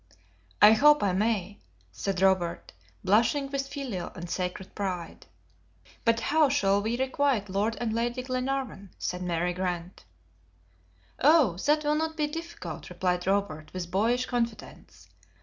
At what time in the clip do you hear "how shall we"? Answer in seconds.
6.21-6.97